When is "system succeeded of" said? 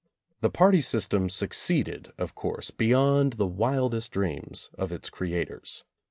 0.81-2.33